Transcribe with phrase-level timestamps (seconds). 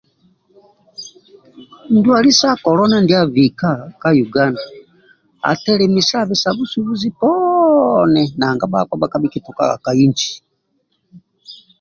[1.95, 4.63] Ndwali sa kolona ndia abika ka Uganda
[5.51, 10.31] atelemisabe sa busubuli poni nanga bhakpa bhakabhi kitukaga ka inji.